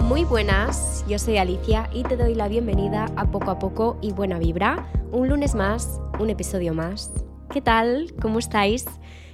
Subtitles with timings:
[0.00, 4.12] Muy buenas, yo soy Alicia y te doy la bienvenida a Poco a Poco y
[4.12, 4.92] Buena Vibra.
[5.10, 7.12] Un lunes más, un episodio más.
[7.50, 8.14] ¿Qué tal?
[8.20, 8.84] ¿Cómo estáis?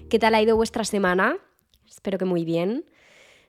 [0.09, 1.37] ¿Qué tal ha ido vuestra semana?
[1.89, 2.85] Espero que muy bien.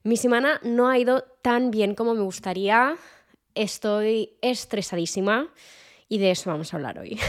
[0.04, 2.96] Mi semana no ha ido tan bien como me gustaría.
[3.54, 5.54] Estoy estresadísima
[6.08, 7.20] y de eso vamos a hablar hoy.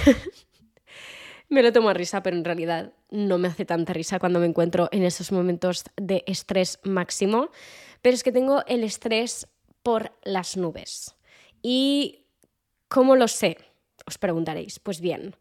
[1.49, 4.47] me lo tomo a risa, pero en realidad no me hace tanta risa cuando me
[4.47, 7.51] encuentro en esos momentos de estrés máximo.
[8.03, 9.47] Pero es que tengo el estrés
[9.83, 11.17] por las nubes.
[11.63, 12.25] ¿Y
[12.89, 13.59] cómo lo sé?
[14.07, 14.79] Os preguntaréis.
[14.79, 15.37] Pues bien,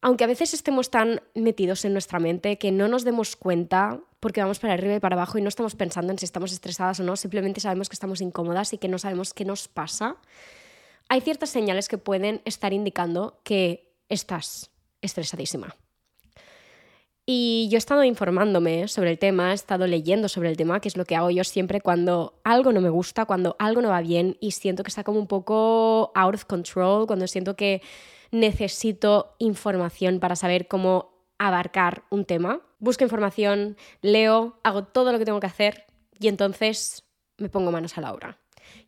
[0.00, 4.40] aunque a veces estemos tan metidos en nuestra mente que no nos demos cuenta porque
[4.40, 7.04] vamos para arriba y para abajo y no estamos pensando en si estamos estresadas o
[7.04, 10.16] no, simplemente sabemos que estamos incómodas y que no sabemos qué nos pasa,
[11.08, 15.76] hay ciertas señales que pueden estar indicando que estás estresadísima.
[17.28, 20.86] Y yo he estado informándome sobre el tema, he estado leyendo sobre el tema, que
[20.86, 24.00] es lo que hago yo siempre cuando algo no me gusta, cuando algo no va
[24.00, 27.82] bien y siento que está como un poco out of control, cuando siento que
[28.30, 32.60] necesito información para saber cómo abarcar un tema.
[32.78, 35.84] Busco información, leo, hago todo lo que tengo que hacer
[36.20, 37.02] y entonces
[37.38, 38.38] me pongo manos a la obra.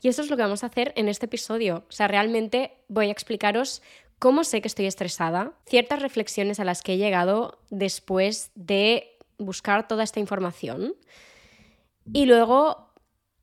[0.01, 1.85] Y eso es lo que vamos a hacer en este episodio.
[1.89, 3.83] O sea, realmente voy a explicaros
[4.19, 5.53] ¿Cómo sé que estoy estresada?
[5.67, 10.95] Ciertas reflexiones a las que he llegado después de buscar toda esta información.
[12.13, 12.89] Y luego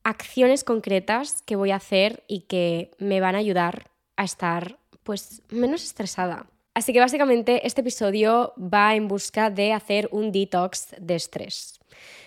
[0.04, 5.44] acciones concretas que voy a hacer y que me van a ayudar a estar pues
[5.50, 6.48] menos estresada.
[6.74, 11.80] Así que básicamente este episodio va en busca de hacer un detox de estrés.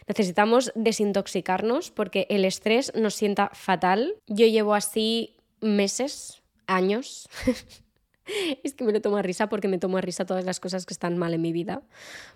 [0.06, 4.14] Necesitamos desintoxicarnos porque el estrés nos sienta fatal.
[4.26, 7.28] Yo llevo así meses, años,
[8.62, 10.86] es que me lo tomo a risa porque me tomo a risa todas las cosas
[10.86, 11.82] que están mal en mi vida.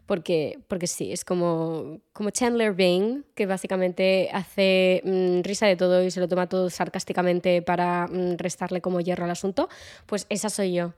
[0.06, 6.02] Porque, porque sí, es como, como Chandler Bing, que básicamente hace mm, risa de todo
[6.02, 9.68] y se lo toma todo sarcásticamente para mm, restarle como hierro al asunto.
[10.06, 10.94] Pues esa soy yo.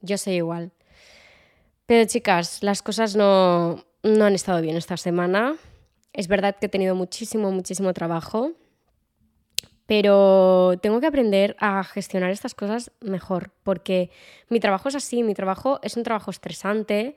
[0.00, 0.72] Yo soy igual.
[1.86, 5.56] Pero chicas, las cosas no, no han estado bien esta semana.
[6.12, 8.52] Es verdad que he tenido muchísimo, muchísimo trabajo
[9.86, 14.10] pero tengo que aprender a gestionar estas cosas mejor, porque
[14.48, 17.16] mi trabajo es así, mi trabajo es un trabajo estresante.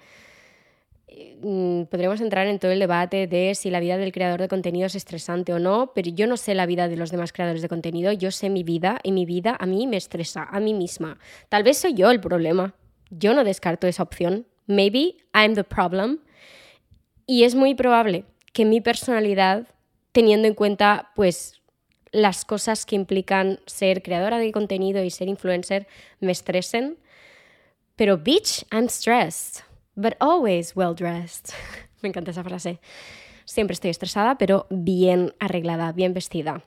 [1.41, 4.87] Mm, podríamos entrar en todo el debate de si la vida del creador de contenido
[4.87, 7.69] es estresante o no, pero yo no sé la vida de los demás creadores de
[7.69, 11.19] contenido, yo sé mi vida y mi vida a mí me estresa, a mí misma.
[11.49, 12.75] Tal vez soy yo el problema,
[13.09, 14.47] yo no descarto esa opción.
[14.67, 16.19] Maybe I'm the problem.
[17.27, 19.67] Y es muy probable que mi personalidad,
[20.11, 21.61] teniendo en cuenta pues
[22.15, 25.85] las cosas que implican ser creadora de contenido y ser influencer
[26.21, 26.97] me estresen.
[27.97, 29.65] Pero bitch, I'm stressed,
[29.95, 31.53] but always well dressed.
[32.01, 32.79] me encanta esa frase.
[33.43, 36.63] Siempre estoy estresada, pero bien arreglada, bien vestida.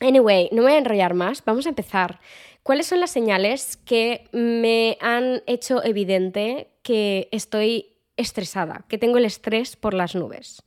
[0.00, 2.20] Anyway, no voy a enrollar más, vamos a empezar.
[2.64, 9.24] ¿Cuáles son las señales que me han hecho evidente que estoy estresada, que tengo el
[9.24, 10.62] estrés por las nubes?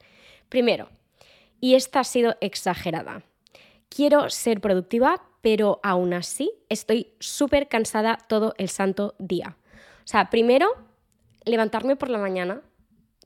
[0.48, 0.90] Primero,
[1.60, 3.24] y esta ha sido exagerada,
[3.94, 9.58] quiero ser productiva, pero aún así estoy súper cansada todo el santo día.
[10.04, 10.68] O sea, primero,
[11.46, 12.62] levantarme por la mañana,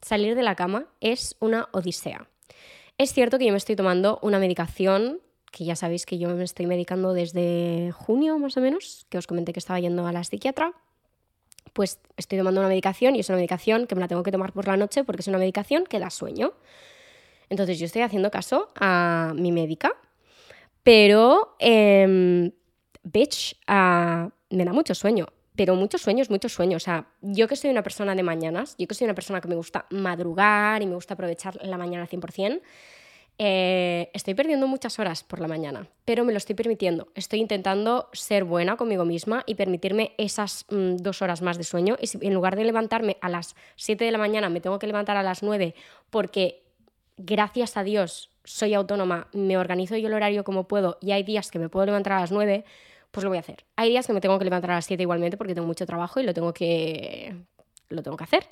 [0.01, 2.27] salir de la cama, es una odisea.
[2.97, 5.21] Es cierto que yo me estoy tomando una medicación,
[5.51, 9.27] que ya sabéis que yo me estoy medicando desde junio más o menos, que os
[9.27, 10.73] comenté que estaba yendo a la psiquiatra.
[11.73, 14.53] Pues estoy tomando una medicación y es una medicación que me la tengo que tomar
[14.53, 16.53] por la noche porque es una medicación que da sueño.
[17.49, 19.93] Entonces yo estoy haciendo caso a mi médica
[20.85, 22.51] pero, eh,
[23.01, 25.25] bitch, uh, me da mucho sueño.
[25.55, 26.83] Pero muchos sueños, muchos sueños.
[26.83, 29.47] O sea, yo que soy una persona de mañanas, yo que soy una persona que
[29.47, 32.61] me gusta madrugar y me gusta aprovechar la mañana al 100%,
[33.39, 37.07] eh, estoy perdiendo muchas horas por la mañana, pero me lo estoy permitiendo.
[37.15, 41.97] Estoy intentando ser buena conmigo misma y permitirme esas mm, dos horas más de sueño.
[41.99, 44.85] Y si en lugar de levantarme a las 7 de la mañana me tengo que
[44.85, 45.73] levantar a las 9
[46.11, 46.63] porque,
[47.17, 51.51] gracias a Dios, soy autónoma, me organizo yo el horario como puedo y hay días
[51.51, 52.63] que me puedo levantar a las 9,
[53.11, 53.65] pues lo voy a hacer.
[53.75, 56.19] Hay días que me tengo que levantar a las 7 igualmente porque tengo mucho trabajo
[56.19, 57.35] y lo tengo que,
[57.89, 58.47] lo tengo que hacer.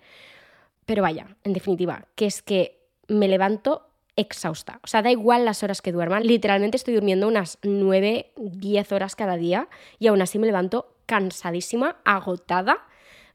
[0.85, 4.79] Pero vaya, en definitiva, que es que me levanto exhausta.
[4.83, 6.23] O sea, da igual las horas que duerman.
[6.23, 9.69] Literalmente estoy durmiendo unas 9, 10 horas cada día
[9.99, 12.85] y aún así me levanto cansadísima, agotada.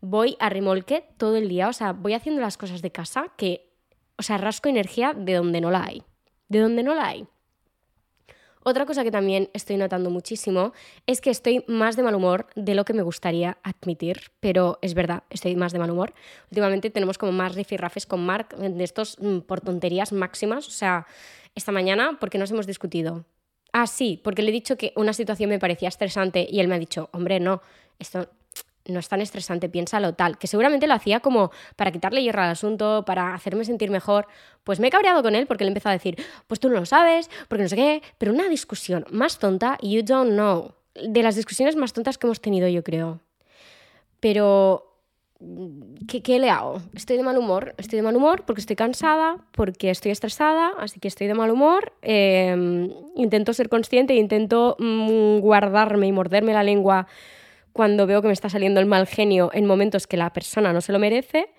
[0.00, 1.68] Voy a remolque todo el día.
[1.68, 3.68] O sea, voy haciendo las cosas de casa que,
[4.16, 6.04] o sea, rasco energía de donde no la hay
[6.48, 7.26] de donde no la hay.
[8.64, 10.74] Otra cosa que también estoy notando muchísimo
[11.06, 14.92] es que estoy más de mal humor de lo que me gustaría admitir, pero es
[14.92, 16.12] verdad, estoy más de mal humor.
[16.50, 21.06] Últimamente tenemos como más rifirrafes con Mark de estos mm, por tonterías máximas, o sea,
[21.54, 23.24] esta mañana porque nos hemos discutido.
[23.72, 26.74] Ah, sí, porque le he dicho que una situación me parecía estresante y él me
[26.74, 27.62] ha dicho, hombre, no,
[27.98, 28.28] esto
[28.88, 32.50] no es tan estresante, piénsalo tal, que seguramente lo hacía como para quitarle hierro al
[32.50, 34.26] asunto, para hacerme sentir mejor.
[34.64, 36.86] Pues me he cabreado con él porque le empezó a decir, pues tú no lo
[36.86, 40.74] sabes, porque no sé qué, pero una discusión más tonta, you don't know.
[40.94, 43.20] De las discusiones más tontas que hemos tenido, yo creo.
[44.20, 44.88] Pero
[46.08, 46.82] ¿Qué, le hago?
[46.94, 47.74] Estoy de mal humor.
[47.78, 51.52] Estoy de mal humor porque estoy cansada, porque estoy estresada, así que estoy de mal
[51.52, 51.92] humor.
[52.02, 57.06] Em, intento ser consciente, intento mm, guardarme y morderme la lengua
[57.78, 60.80] cuando veo que me está saliendo el mal genio en momentos que la persona no
[60.80, 61.50] se lo merece,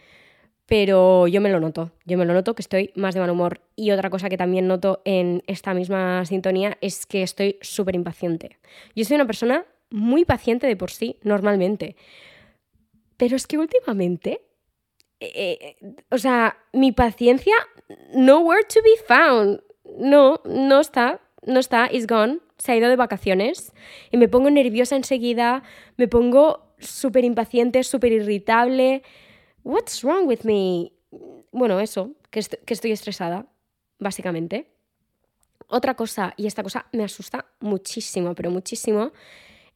[0.65, 3.61] pero yo me lo noto, yo me lo noto que estoy más de mal humor.
[3.77, 8.57] Y otra cosa que también noto en esta misma sintonía es que estoy súper impaciente.
[8.97, 11.95] Yo soy una persona muy paciente de por sí, normalmente,
[13.15, 14.41] pero es que últimamente,
[15.21, 15.77] eh, eh,
[16.11, 17.55] o sea, mi paciencia,
[18.13, 19.61] nowhere to be found.
[19.97, 23.73] No, no está, no está, is gone se ha ido de vacaciones
[24.11, 25.63] y me pongo nerviosa enseguida,
[25.97, 29.01] me pongo súper impaciente, súper irritable.
[29.63, 30.91] What's wrong with me?
[31.51, 33.47] Bueno, eso, que, que estoy estresada,
[33.97, 34.67] básicamente.
[35.67, 39.11] Otra cosa, y esta cosa me asusta muchísimo, pero muchísimo,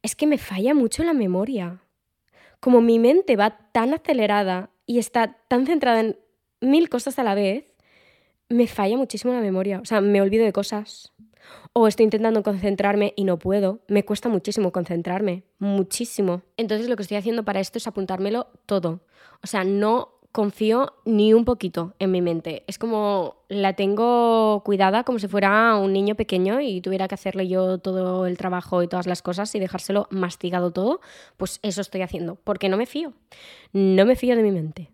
[0.02, 1.80] es que me falla mucho la memoria.
[2.60, 6.18] Como mi mente va tan acelerada y está tan centrada en
[6.60, 7.64] mil cosas a la vez,
[8.48, 9.80] me falla muchísimo la memoria.
[9.80, 11.12] O sea, me olvido de cosas,
[11.72, 13.80] o estoy intentando concentrarme y no puedo.
[13.88, 16.42] Me cuesta muchísimo concentrarme, muchísimo.
[16.56, 19.00] Entonces lo que estoy haciendo para esto es apuntármelo todo.
[19.42, 22.64] O sea, no confío ni un poquito en mi mente.
[22.66, 27.46] Es como la tengo cuidada como si fuera un niño pequeño y tuviera que hacerle
[27.46, 31.00] yo todo el trabajo y todas las cosas y dejárselo mastigado todo.
[31.36, 33.12] Pues eso estoy haciendo, porque no me fío.
[33.72, 34.90] No me fío de mi mente.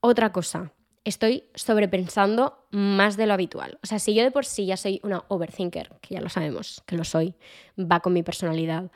[0.00, 0.72] Otra cosa,
[1.06, 3.78] estoy sobrepensando más de lo habitual.
[3.82, 6.82] O sea, si yo de por sí ya soy una overthinker, que ya lo sabemos,
[6.84, 7.34] que lo soy,
[7.78, 8.90] va con mi personalidad,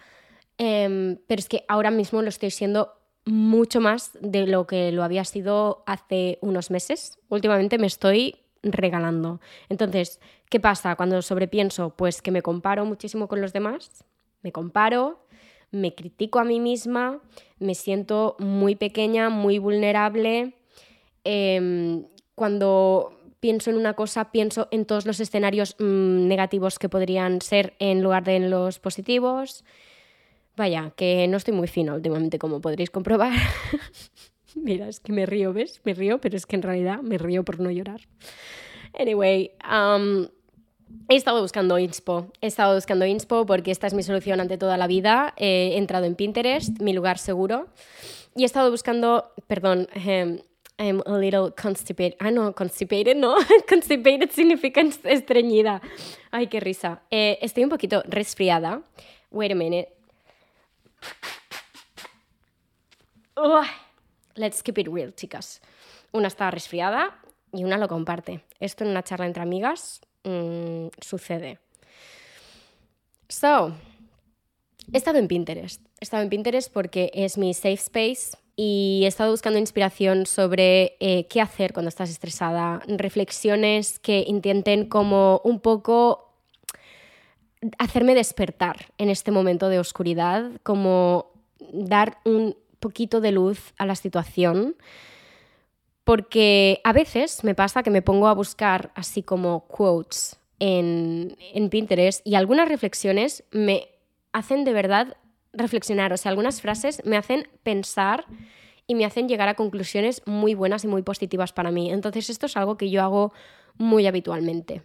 [0.58, 2.92] em, pero es que ahora mismo lo estoy siendo
[3.24, 7.18] mucho más de lo que lo había sido hace unos meses.
[7.28, 9.40] Últimamente me estoy regalando.
[9.68, 11.90] Entonces, ¿qué pasa cuando sobrepienso?
[11.90, 14.04] Pues que me comparo muchísimo con los demás,
[14.42, 15.24] me comparo,
[15.70, 17.20] me critico a mí misma,
[17.60, 20.56] me siento muy pequeña, muy vulnerable
[21.24, 27.40] Em, cuando pienso en una cosa, pienso en todos los escenarios mm, negativos que podrían
[27.40, 29.64] ser en lugar de en los positivos.
[30.56, 33.32] Vaya, que no estoy muy fino últimamente, como podréis comprobar.
[34.54, 35.80] Mira, es que me río, ¿ves?
[35.84, 38.00] Me río, pero es que en realidad me río por no llorar.
[38.98, 40.26] Anyway, um,
[41.08, 42.30] he estado buscando inspo.
[42.40, 45.34] He estado buscando inspo porque esta es mi solución ante toda la vida.
[45.36, 47.68] He entrado en Pinterest, mi lugar seguro.
[48.34, 50.42] Y he estado buscando, perdón, eh,
[50.80, 52.16] I'm a little constipated.
[52.20, 53.36] Ah, no, constipated no.
[53.68, 55.82] constipated significa estreñida.
[56.30, 57.02] Ay, qué risa.
[57.10, 58.82] Eh, estoy un poquito resfriada.
[59.30, 59.88] Wait a minute.
[64.36, 65.60] let's keep it real, chicas.
[66.12, 67.14] Una está resfriada
[67.52, 68.42] y una lo comparte.
[68.58, 71.58] Esto en una charla entre amigas mm, sucede.
[73.28, 73.74] So,
[74.90, 75.82] he estado en Pinterest.
[76.00, 80.98] He estado en Pinterest porque es mi safe space y he estado buscando inspiración sobre
[81.00, 86.34] eh, qué hacer cuando estás estresada, reflexiones que intenten como un poco
[87.78, 91.30] hacerme despertar en este momento de oscuridad, como
[91.72, 94.76] dar un poquito de luz a la situación,
[96.04, 101.70] porque a veces me pasa que me pongo a buscar así como quotes en, en
[101.70, 103.88] Pinterest y algunas reflexiones me
[104.34, 105.16] hacen de verdad
[105.52, 108.24] reflexionar, o sea, algunas frases me hacen pensar
[108.86, 111.90] y me hacen llegar a conclusiones muy buenas y muy positivas para mí.
[111.90, 113.32] Entonces esto es algo que yo hago
[113.76, 114.82] muy habitualmente.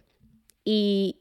[0.64, 1.20] Y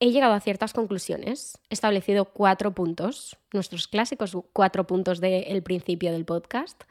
[0.00, 6.12] he llegado a ciertas conclusiones, he establecido cuatro puntos, nuestros clásicos cuatro puntos del principio
[6.12, 6.84] del podcast,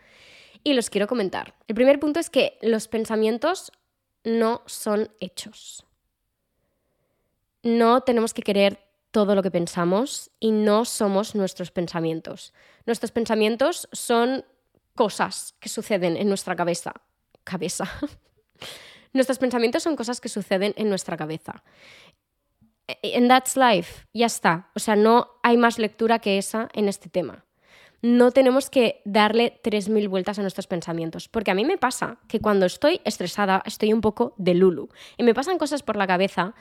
[0.63, 1.55] y los quiero comentar.
[1.67, 3.71] El primer punto es que los pensamientos
[4.23, 5.85] no son hechos.
[7.61, 8.79] No tenemos que querer
[9.13, 12.51] todo lo que pensamos y no somos nuestros pensamientos.
[12.87, 14.43] Nuestros pensamientos son
[14.95, 16.93] cosas que suceden en nuestra cabeza.
[17.43, 17.85] Cabeza.
[19.13, 21.63] Nuestros pensamientos son cosas que suceden en nuestra cabeza.
[23.15, 24.07] And that's life.
[24.13, 24.71] Ya está.
[24.73, 27.45] O sea, no hay más lectura que esa en este tema.
[28.01, 31.29] No tenemos que darle 3.000 vueltas a nuestros pensamientos.
[31.29, 34.89] Porque a mí me pasa que cuando estoy estresada, estoy un poco de lulu.
[35.17, 36.55] Y me pasan cosas por la cabeza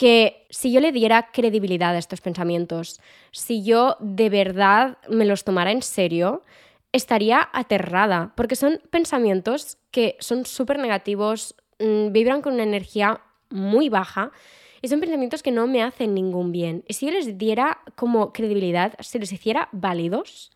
[0.00, 3.02] que si yo le diera credibilidad a estos pensamientos,
[3.32, 6.42] si yo de verdad me los tomara en serio,
[6.90, 13.90] estaría aterrada, porque son pensamientos que son súper negativos, mm, vibran con una energía muy
[13.90, 14.32] baja
[14.80, 16.82] y son pensamientos que no me hacen ningún bien.
[16.88, 20.50] Y si yo les diera como credibilidad, si les hiciera válidos,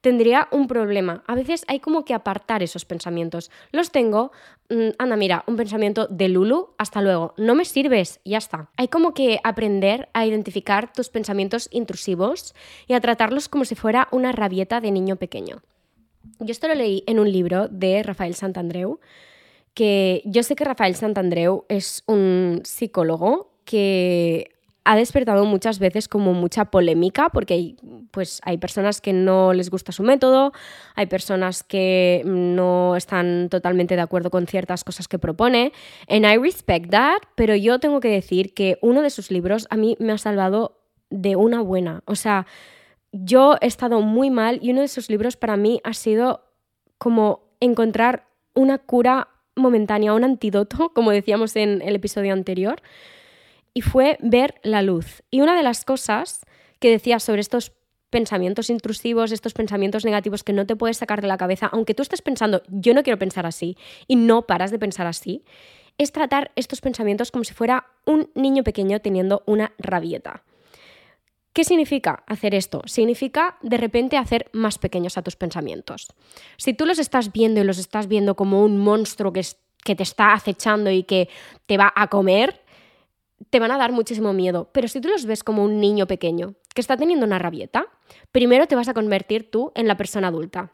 [0.00, 1.22] tendría un problema.
[1.26, 3.50] A veces hay como que apartar esos pensamientos.
[3.72, 4.32] Los tengo,
[4.68, 8.70] mm, anda, mira, un pensamiento de Lulu, hasta luego, no me sirves, ya está.
[8.76, 12.54] Hay como que aprender a identificar tus pensamientos intrusivos
[12.86, 15.62] y a tratarlos como si fuera una rabieta de niño pequeño.
[16.40, 19.00] Yo esto lo leí en un libro de Rafael Santandreu,
[19.74, 24.55] que yo sé que Rafael Santandreu es un psicólogo que
[24.86, 27.76] ha despertado muchas veces como mucha polémica porque hay,
[28.12, 30.52] pues, hay personas que no les gusta su método,
[30.94, 35.72] hay personas que no están totalmente de acuerdo con ciertas cosas que propone,
[36.08, 39.76] and I respect that, pero yo tengo que decir que uno de sus libros a
[39.76, 40.78] mí me ha salvado
[41.10, 42.46] de una buena, o sea,
[43.10, 46.44] yo he estado muy mal y uno de sus libros para mí ha sido
[46.98, 52.80] como encontrar una cura momentánea, un antídoto, como decíamos en el episodio anterior,
[53.76, 55.22] y fue ver la luz.
[55.30, 56.40] Y una de las cosas
[56.80, 57.72] que decía sobre estos
[58.08, 62.00] pensamientos intrusivos, estos pensamientos negativos que no te puedes sacar de la cabeza, aunque tú
[62.00, 65.44] estés pensando, yo no quiero pensar así, y no paras de pensar así,
[65.98, 70.42] es tratar estos pensamientos como si fuera un niño pequeño teniendo una rabieta.
[71.52, 72.80] ¿Qué significa hacer esto?
[72.86, 76.08] Significa de repente hacer más pequeños a tus pensamientos.
[76.56, 79.44] Si tú los estás viendo y los estás viendo como un monstruo que,
[79.84, 81.28] que te está acechando y que
[81.66, 82.62] te va a comer,
[83.50, 84.70] te van a dar muchísimo miedo.
[84.72, 87.86] Pero si tú los ves como un niño pequeño que está teniendo una rabieta,
[88.32, 90.72] primero te vas a convertir tú en la persona adulta.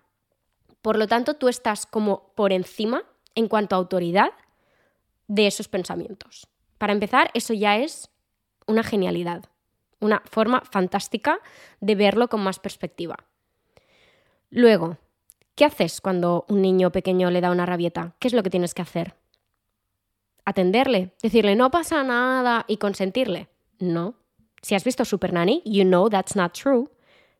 [0.80, 4.32] Por lo tanto, tú estás como por encima en cuanto a autoridad
[5.28, 6.48] de esos pensamientos.
[6.78, 8.10] Para empezar, eso ya es
[8.66, 9.44] una genialidad,
[10.00, 11.38] una forma fantástica
[11.80, 13.16] de verlo con más perspectiva.
[14.50, 14.98] Luego,
[15.54, 18.14] ¿qué haces cuando un niño pequeño le da una rabieta?
[18.18, 19.14] ¿Qué es lo que tienes que hacer?
[20.44, 23.48] Atenderle, decirle no pasa nada y consentirle.
[23.78, 24.14] No.
[24.62, 26.90] Si has visto Super Nanny, you know that's not true.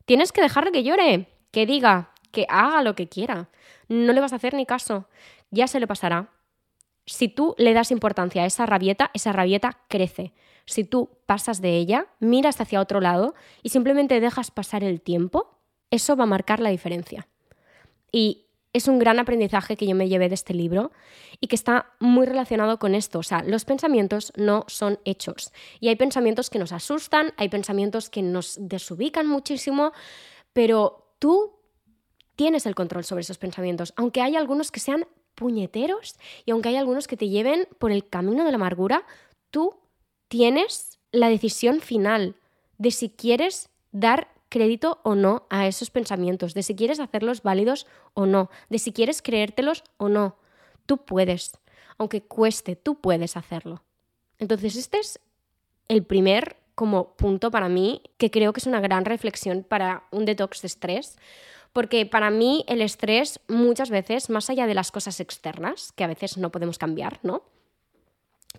[0.05, 3.49] Tienes que dejarle que llore, que diga, que haga lo que quiera.
[3.87, 5.07] No le vas a hacer ni caso.
[5.51, 6.29] Ya se le pasará.
[7.05, 10.33] Si tú le das importancia a esa rabieta, esa rabieta crece.
[10.65, 15.59] Si tú pasas de ella, miras hacia otro lado y simplemente dejas pasar el tiempo,
[15.91, 17.27] eso va a marcar la diferencia.
[18.11, 20.91] Y es un gran aprendizaje que yo me llevé de este libro
[21.39, 23.19] y que está muy relacionado con esto.
[23.19, 25.51] O sea, los pensamientos no son hechos.
[25.79, 29.93] Y hay pensamientos que nos asustan, hay pensamientos que nos desubican muchísimo,
[30.53, 31.53] pero tú
[32.35, 36.15] tienes el control sobre esos pensamientos, aunque hay algunos que sean puñeteros
[36.45, 39.05] y aunque hay algunos que te lleven por el camino de la amargura,
[39.51, 39.75] tú
[40.27, 42.35] tienes la decisión final
[42.77, 47.87] de si quieres dar crédito o no a esos pensamientos, de si quieres hacerlos válidos
[48.13, 50.37] o no, de si quieres creértelos o no.
[50.85, 51.57] Tú puedes,
[51.97, 53.81] aunque cueste, tú puedes hacerlo.
[54.37, 55.19] Entonces, este es
[55.87, 60.25] el primer como punto para mí que creo que es una gran reflexión para un
[60.25, 61.17] detox de estrés,
[61.71, 66.07] porque para mí el estrés muchas veces, más allá de las cosas externas, que a
[66.07, 67.41] veces no podemos cambiar, ¿no?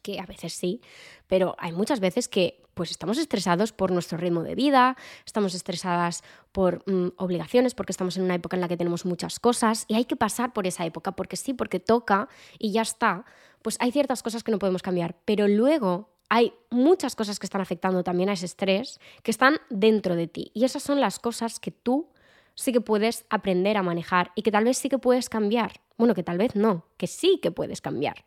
[0.03, 0.81] Que a veces sí,
[1.27, 6.23] pero hay muchas veces que pues estamos estresados por nuestro ritmo de vida, estamos estresadas
[6.53, 9.95] por mm, obligaciones, porque estamos en una época en la que tenemos muchas cosas y
[9.95, 13.25] hay que pasar por esa época, porque sí, porque toca y ya está,
[13.63, 17.61] pues hay ciertas cosas que no podemos cambiar, pero luego hay muchas cosas que están
[17.61, 21.61] afectando también a ese estrés, que están dentro de ti y esas son las cosas
[21.61, 22.09] que tú
[22.57, 25.81] sí que puedes aprender a manejar y que tal vez sí que puedes cambiar.
[25.97, 28.25] Bueno, que tal vez no, que sí que puedes cambiar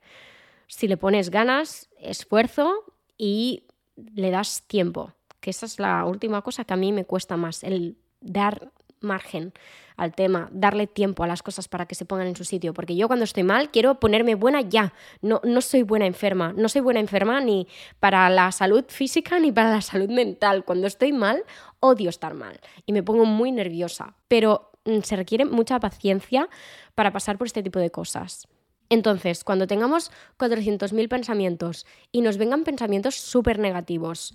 [0.67, 2.83] si le pones ganas, esfuerzo
[3.17, 3.63] y
[3.95, 7.63] le das tiempo, que esa es la última cosa que a mí me cuesta más,
[7.63, 9.53] el dar margen
[9.95, 12.95] al tema, darle tiempo a las cosas para que se pongan en su sitio, porque
[12.95, 16.81] yo cuando estoy mal quiero ponerme buena ya, no, no soy buena enferma, no soy
[16.81, 17.67] buena enferma ni
[17.99, 21.43] para la salud física ni para la salud mental, cuando estoy mal
[21.79, 26.47] odio estar mal y me pongo muy nerviosa, pero mm, se requiere mucha paciencia
[26.93, 28.47] para pasar por este tipo de cosas.
[28.89, 34.33] Entonces, cuando tengamos 400.000 pensamientos y nos vengan pensamientos súper negativos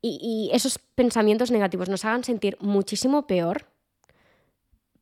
[0.00, 3.66] y, esos pensamientos negativos nos hagan sentir muchísimo peor,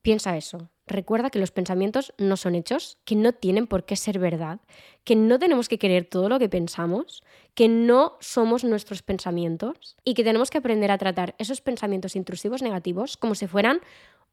[0.03, 0.69] piensa eso.
[0.87, 4.61] Recuerda que los pensamientos no son hechos, que no tienen por qué ser verdad,
[5.05, 7.23] que no tenemos que creer todo lo que pensamos,
[7.55, 12.61] que no somos nuestros pensamientos y que tenemos que aprender a tratar esos pensamientos intrusivos
[12.61, 13.81] negativos como si fueran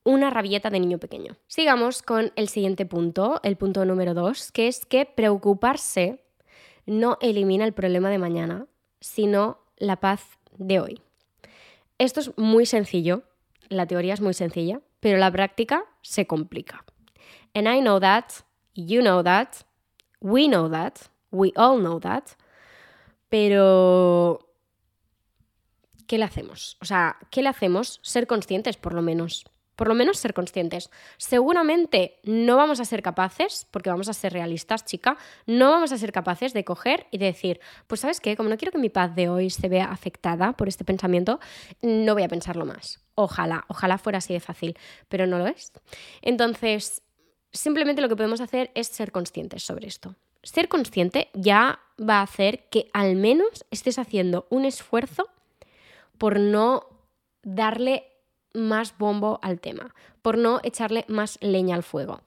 [0.08, 1.36] una rabieta de niño pequeño.
[1.48, 6.24] Sigamos con el siguiente punto, el punto número dos, que es que preocuparse
[6.86, 8.68] no elimina el problema de mañana,
[9.02, 11.02] sino la paz de hoy.
[11.98, 13.24] Esto es muy sencillo,
[13.68, 16.86] la teoría es muy sencilla, pero la práctica se complica.
[17.54, 18.32] And I know that,
[18.76, 19.58] you know that,
[20.22, 21.00] we know that,
[21.32, 22.24] we all know that,
[23.28, 24.40] pero
[26.08, 26.78] ¿qué le hacemos?
[26.80, 28.00] O sea, ¿qué le hacemos?
[28.04, 29.44] Ser conscientes, por lo menos
[29.78, 30.90] por lo menos ser conscientes.
[31.18, 35.98] Seguramente no vamos a ser capaces, porque vamos a ser realistas, chica, no vamos a
[35.98, 39.16] ser capaces de coger y decir, pues sabes qué, como no quiero que mi paz
[39.16, 41.40] de hoy se vea afectada por este pensamiento,
[41.82, 43.00] no voy a pensarlo más.
[43.16, 45.72] Ojalá, ojalá fuera así de fácil, pero no lo es.
[46.22, 47.04] Entonces,
[47.52, 50.16] simplemente lo que podemos hacer es ser conscientes sobre esto.
[50.42, 55.30] Ser consciente ya va a hacer que al menos estés haciendo un esfuerzo
[56.18, 56.88] por no
[57.44, 58.17] darle
[58.58, 62.22] más bombo al tema, por no echarle más leña al fuego.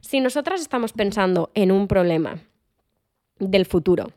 [0.00, 2.40] Si nosotras estamos pensando en un problema
[3.38, 4.12] del futuro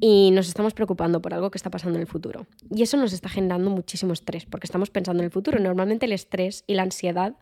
[0.00, 3.12] y nos estamos preocupando por algo que está pasando en el futuro, y eso nos
[3.12, 5.58] está generando muchísimo estrés, porque estamos pensando en el futuro.
[5.58, 7.36] Normalmente el estrés y la ansiedad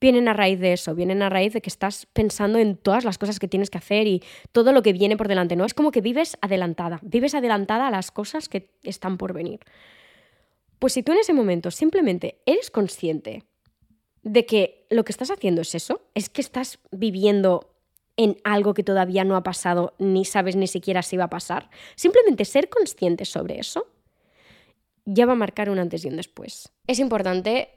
[0.00, 3.18] vienen a raíz de eso, vienen a raíz de que estás pensando en todas las
[3.18, 5.64] cosas que tienes que hacer y todo lo que viene por delante, ¿no?
[5.64, 9.60] Es como que vives adelantada, vives adelantada a las cosas que están por venir.
[10.84, 13.42] Pues si tú en ese momento simplemente eres consciente
[14.22, 17.74] de que lo que estás haciendo es eso, es que estás viviendo
[18.18, 21.70] en algo que todavía no ha pasado, ni sabes ni siquiera si va a pasar,
[21.96, 23.86] simplemente ser consciente sobre eso
[25.06, 26.70] ya va a marcar un antes y un después.
[26.86, 27.70] Es importante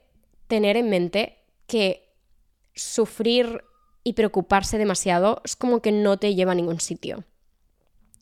[0.46, 2.12] tener en mente que
[2.74, 3.64] sufrir
[4.04, 7.24] y preocuparse demasiado es como que no te lleva a ningún sitio.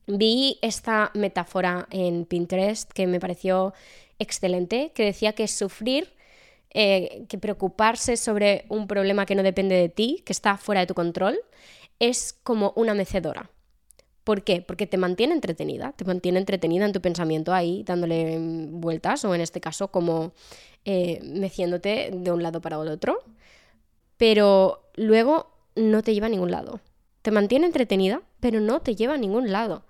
[0.06, 3.74] Vi esta metáfora en Pinterest que me pareció
[4.18, 6.14] excelente, que decía que sufrir,
[6.70, 10.86] eh, que preocuparse sobre un problema que no depende de ti, que está fuera de
[10.86, 11.38] tu control,
[11.98, 13.50] es como una mecedora.
[14.24, 14.60] ¿Por qué?
[14.60, 19.40] Porque te mantiene entretenida, te mantiene entretenida en tu pensamiento ahí, dándole vueltas, o en
[19.40, 20.32] este caso como
[20.84, 23.22] eh, meciéndote de un lado para el otro,
[24.16, 26.80] pero luego no te lleva a ningún lado.
[27.22, 29.84] Te mantiene entretenida, pero no te lleva a ningún lado.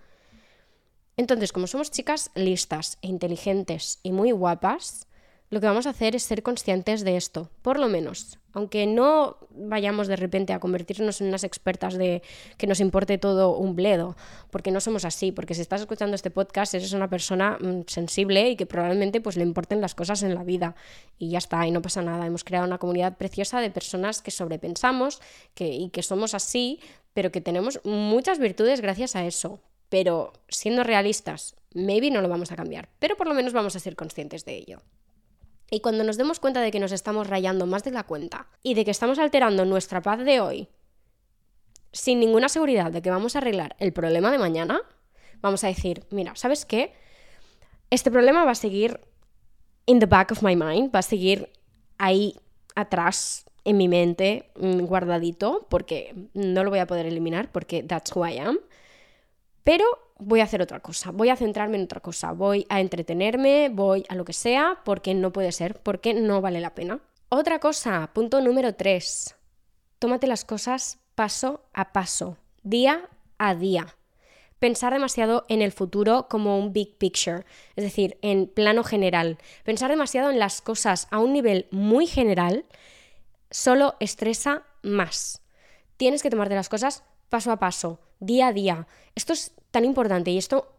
[1.17, 5.07] Entonces, como somos chicas listas e inteligentes y muy guapas,
[5.49, 8.39] lo que vamos a hacer es ser conscientes de esto, por lo menos.
[8.53, 12.23] Aunque no vayamos de repente a convertirnos en unas expertas de
[12.59, 14.17] que nos importe todo un bledo,
[14.51, 18.51] porque no somos así, porque si estás escuchando este podcast eres una persona mm, sensible
[18.51, 20.75] y que probablemente pues le importen las cosas en la vida
[21.19, 22.27] y ya está, y no pasa nada.
[22.27, 25.23] Hemos creado una comunidad preciosa de personas que sobrepensamos
[25.55, 26.81] que, y que somos así,
[27.15, 32.53] pero que tenemos muchas virtudes gracias a eso pero siendo realistas, maybe no lo vamos
[32.53, 34.83] a cambiar, pero por lo menos vamos a ser conscientes de ello.
[35.71, 38.75] Y cuando nos demos cuenta de que nos estamos rayando más de la cuenta y
[38.75, 40.69] de que estamos alterando nuestra paz de hoy
[41.93, 44.83] sin ninguna seguridad de que vamos a arreglar el problema de mañana,
[45.41, 46.93] vamos a decir, mira, ¿sabes qué?
[47.91, 49.01] Este problema va a seguir
[49.87, 51.51] in the back of my mind, va a seguir
[51.99, 52.37] ahí
[52.75, 58.15] atrás en mi mente, mm, guardadito, porque no lo voy a poder eliminar, porque that's
[58.15, 58.59] who I am.
[59.67, 59.85] Pero
[60.21, 64.05] voy a hacer otra cosa, voy a centrarme en otra cosa, voy a entretenerme, voy
[64.09, 67.01] a lo que sea, porque no puede ser, porque no vale la pena.
[67.31, 69.35] Otra cosa, punto número 3.
[69.99, 73.97] Tómate las cosas paso a paso, día a día.
[74.61, 79.37] Pensar demasiado en el futuro como un big picture, es decir, en plano general.
[79.65, 82.67] Pensar demasiado en las cosas a un nivel muy general
[83.51, 85.43] solo estresa más.
[85.97, 88.87] Tienes que tomarte las cosas paso a paso, día a día.
[89.15, 90.73] Esto es tan importante y esto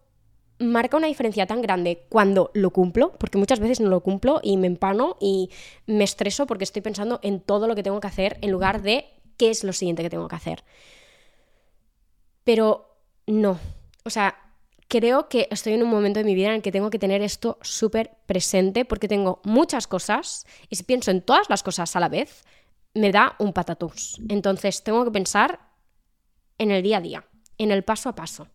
[0.59, 4.57] marca una diferencia tan grande cuando lo cumplo, porque muchas veces no lo cumplo y
[4.57, 5.49] me empano y
[5.85, 9.05] me estreso porque estoy pensando en todo lo que tengo que hacer en lugar de
[9.37, 10.63] qué es lo siguiente que tengo que hacer.
[12.43, 13.59] Pero no,
[14.03, 14.35] o sea,
[14.87, 17.21] creo que estoy en un momento de mi vida en el que tengo que tener
[17.21, 21.99] esto súper presente porque tengo muchas cosas y si pienso en todas las cosas a
[21.99, 22.45] la vez,
[22.93, 24.19] me da un patatús.
[24.29, 25.59] Entonces tengo que pensar
[26.57, 27.25] en el día a día,
[27.57, 28.47] en el paso a paso.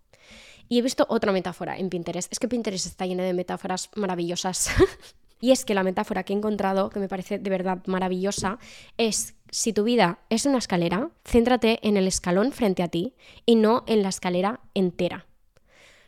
[0.68, 2.32] Y he visto otra metáfora en Pinterest.
[2.32, 4.70] Es que Pinterest está lleno de metáforas maravillosas.
[5.40, 8.58] y es que la metáfora que he encontrado, que me parece de verdad maravillosa,
[8.96, 13.56] es si tu vida es una escalera, céntrate en el escalón frente a ti y
[13.56, 15.26] no en la escalera entera.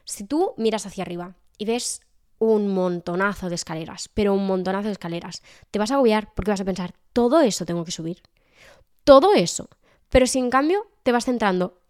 [0.04, 2.00] Si tú miras hacia arriba y ves
[2.38, 6.61] un montonazo de escaleras, pero un montonazo de escaleras, te vas a agobiar porque vas
[6.61, 8.22] a pensar, todo eso tengo que subir.
[9.04, 9.68] Todo eso.
[10.09, 11.83] Pero si en cambio te vas centrando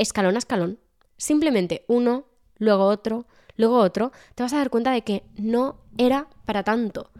[0.00, 0.78] escalón a escalón,
[1.16, 2.24] simplemente uno,
[2.58, 7.10] luego otro, luego otro, te vas a dar cuenta de que no era para tanto.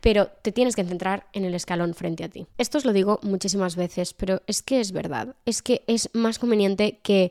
[0.00, 2.46] Pero te tienes que centrar en el escalón frente a ti.
[2.58, 5.36] Esto os lo digo muchísimas veces, pero es que es verdad.
[5.44, 7.30] Es que es más conveniente que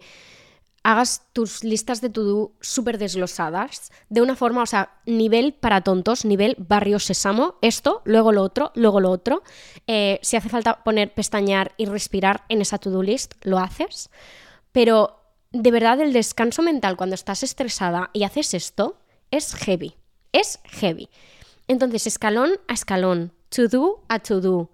[0.83, 6.25] hagas tus listas de to-do súper desglosadas, de una forma, o sea, nivel para tontos,
[6.25, 9.43] nivel barrio sésamo, esto, luego lo otro, luego lo otro.
[9.87, 14.09] Eh, si hace falta poner pestañear y respirar en esa to-do list, lo haces.
[14.71, 15.19] Pero
[15.51, 18.99] de verdad el descanso mental cuando estás estresada y haces esto
[19.31, 19.95] es heavy,
[20.31, 21.09] es heavy.
[21.67, 24.71] Entonces, escalón a escalón, to-do a to-do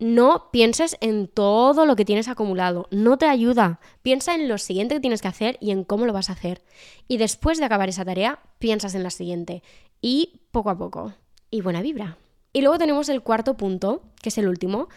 [0.00, 3.80] no pienses en todo lo que tienes acumulado, no te ayuda.
[4.02, 6.62] Piensa en lo siguiente que tienes que hacer y en cómo lo vas a hacer.
[7.06, 9.62] Y después de acabar esa tarea, piensas en la siguiente.
[10.00, 11.12] Y poco a poco.
[11.50, 12.16] Y buena vibra.
[12.52, 14.88] Y luego tenemos el cuarto punto, que es el último,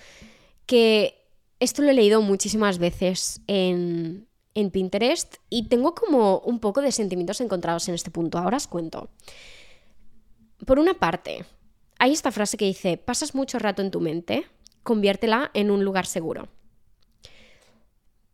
[0.66, 1.28] que
[1.60, 6.92] esto lo he leído muchísimas veces en, en Pinterest y tengo como un poco de
[6.92, 8.38] sentimientos encontrados en este punto.
[8.38, 9.10] Ahora os cuento.
[10.66, 11.46] Por una parte,
[12.00, 14.46] hay esta frase que dice, pasas mucho rato en tu mente
[14.84, 16.50] conviértela en un lugar seguro.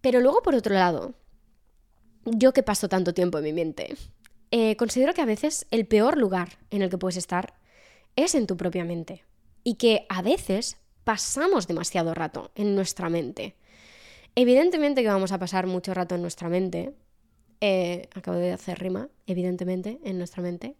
[0.02, 1.14] Pero luego, por otro lado,
[2.26, 3.96] yo que paso tanto tiempo en mi mente,
[4.52, 7.54] eh, considero que a veces el peor lugar en el que puedes estar
[8.16, 9.24] es en tu propia mente.
[9.64, 13.56] Y que a veces pasamos demasiado rato en nuestra mente.
[14.42, 16.94] Evidentemente que vamos a pasar mucho rato en nuestra mente.
[17.60, 20.78] Eh, acabo de hacer rima, evidentemente, en nuestra mente.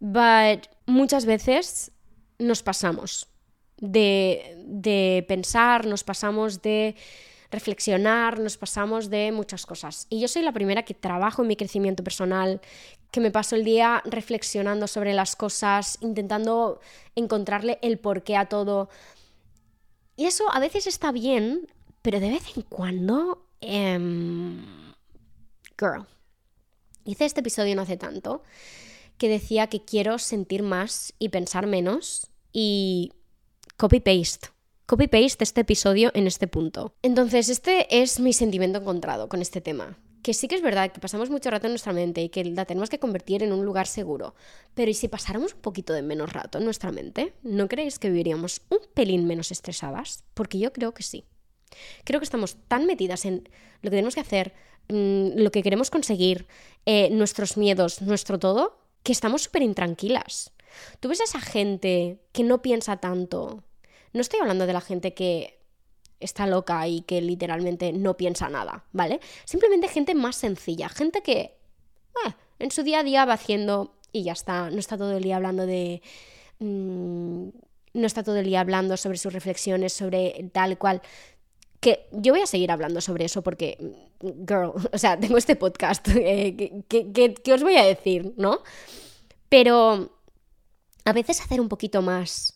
[0.00, 1.92] But muchas veces
[2.38, 3.28] nos pasamos
[3.78, 6.94] de, pensar, nos pasamos de
[7.50, 10.06] reflexionar, nos pasamos de muchas cosas.
[10.10, 12.60] Y yo soy la primera que trabajo en mi crecimiento personal,
[13.10, 16.80] que me paso el día reflexionando sobre las cosas, intentando
[17.16, 18.90] encontrarle el porqué a todo.
[20.16, 21.66] Y eso a veces está bien,
[22.08, 23.44] pero de vez en cuando...
[23.60, 24.64] Em,
[25.78, 26.06] girl.
[27.04, 28.42] Hice este episodio no hace tanto
[29.18, 33.12] que decía que quiero sentir más y pensar menos y
[33.76, 34.48] copy-paste.
[34.86, 36.94] Copy-paste este episodio en este punto.
[37.02, 39.98] Entonces, este es mi sentimiento encontrado con este tema.
[40.22, 42.64] Que sí que es verdad que pasamos mucho rato en nuestra mente y que la
[42.64, 44.34] tenemos que convertir en un lugar seguro.
[44.72, 47.34] Pero ¿y si pasáramos un poquito de menos rato en nuestra mente?
[47.42, 50.24] ¿No creéis que viviríamos un pelín menos estresadas?
[50.32, 51.26] Porque yo creo que sí.
[52.04, 53.48] Creo que estamos tan metidas en
[53.82, 54.54] lo que tenemos que hacer,
[54.88, 56.46] mm, lo que queremos conseguir,
[56.86, 60.52] eh, nuestros miedos, nuestro todo, que estamos súper intranquilas.
[61.00, 63.64] Tú ves a esa gente que no piensa tanto,
[64.12, 65.58] no estoy hablando de la gente que
[66.20, 69.20] está loca y que literalmente no piensa nada, ¿vale?
[69.44, 74.24] Simplemente gente más sencilla, gente que eh, en su día a día va haciendo y
[74.24, 76.02] ya está, no está todo el día hablando de...
[76.58, 77.48] Mm,
[77.94, 81.02] no está todo el día hablando sobre sus reflexiones, sobre tal cual.
[81.80, 83.78] Que yo voy a seguir hablando sobre eso porque,
[84.20, 86.84] girl, o sea, tengo este podcast, eh,
[87.52, 88.62] os voy a decir, ¿no?
[89.48, 90.18] Pero
[91.04, 92.54] a veces hacer un poquito más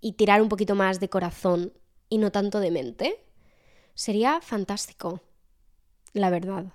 [0.00, 1.72] y tirar un poquito más de corazón
[2.08, 3.24] y no tanto de mente,
[3.94, 5.20] sería fantástico,
[6.12, 6.72] la verdad.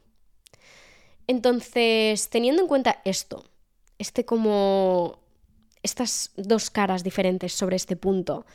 [1.28, 3.46] Entonces, teniendo en cuenta esto,
[3.98, 5.20] este como
[5.82, 8.46] estas dos caras diferentes sobre este punto,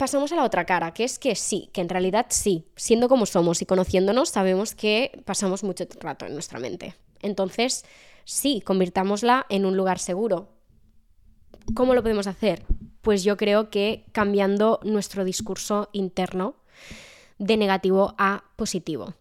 [0.00, 3.24] pasamos a la otra cara, que es que sí, que en realidad sí, siendo como
[3.24, 6.96] somos y conociéndonos, sabemos que pasamos mucho rato en nuestra mente.
[7.20, 7.84] Entonces,
[8.24, 10.48] sí, convirtámosla en un lugar seguro.
[11.74, 12.64] ¿Cómo lo podemos hacer?
[13.00, 16.56] pues yo creo que cambiando nuestro discurso interno
[17.38, 19.14] de negativo a positivo.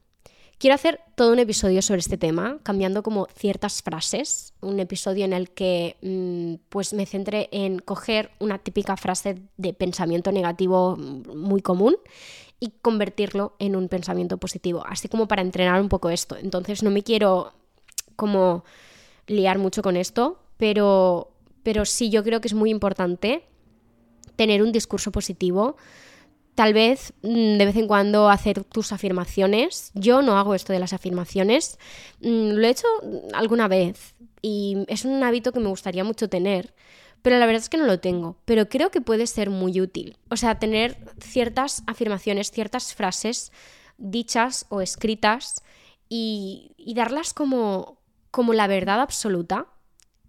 [0.59, 5.31] Quiero hacer todo un episodio sobre este tema, cambiando como ciertas frases, un episodio en
[5.31, 11.61] el que mm, pues me centre en coger una típica frase de pensamiento negativo muy
[11.61, 11.95] común
[12.59, 16.35] y convertirlo en un pensamiento positivo, así como para entrenar un poco esto.
[16.35, 17.53] Entonces no me quiero
[18.17, 18.65] como
[19.27, 21.31] liar mucho con esto, pero,
[21.63, 23.45] pero sí yo creo que es muy importante
[24.35, 25.77] tener un discurso positivo.
[26.59, 29.91] Tal vez mm, de vez en cuando hacer tus afirmaciones.
[29.93, 31.79] Yo no hago esto de las afirmaciones.
[32.19, 32.85] Mm, lo he hecho
[33.31, 36.73] alguna vez y es un hábito que me gustaría mucho tener.
[37.21, 38.35] Pero la verdad es que no lo tengo.
[38.43, 40.17] Pero creo que puede ser muy útil.
[40.29, 43.53] O sea, tener ciertas afirmaciones, ciertas frases
[43.97, 45.63] dichas o escritas
[46.09, 49.67] y, darlas como, como la verdad absoluta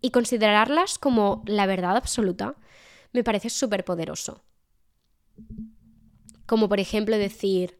[0.00, 2.54] y considerarlas como la verdad absoluta
[3.12, 4.44] me parece súper poderoso.
[6.50, 7.78] Como por ejemplo decir,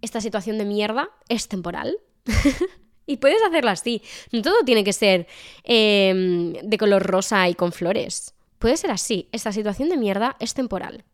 [0.00, 1.98] esta situación de mierda es temporal.
[3.06, 4.00] y puedes hacerla así.
[4.32, 5.26] No todo tiene que ser
[5.64, 8.34] em, de color rosa y con flores.
[8.58, 9.28] Puede ser así.
[9.32, 11.04] Esta situación de mierda es temporal.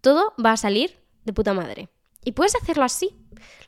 [0.00, 1.90] Todo va a salir de puta madre.
[2.24, 3.10] Y puedes hacerlo así.